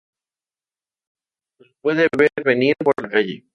Lo 1.59 1.67
puede 1.79 2.07
ver 2.17 2.29
venir 2.43 2.75
por 2.83 2.93
la 3.03 3.07
calle. 3.07 3.45